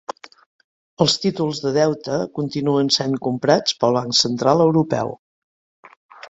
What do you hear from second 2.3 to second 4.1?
continuen essent comprats pel